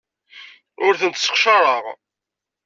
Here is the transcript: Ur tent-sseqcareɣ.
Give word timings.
Ur 0.85 0.93
tent-sseqcareɣ. 0.99 1.83